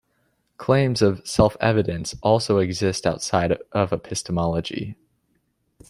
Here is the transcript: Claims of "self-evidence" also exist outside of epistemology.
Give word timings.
Claims 0.57 1.03
of 1.03 1.21
"self-evidence" 1.27 2.15
also 2.23 2.57
exist 2.57 3.05
outside 3.05 3.55
of 3.71 3.93
epistemology. 3.93 4.95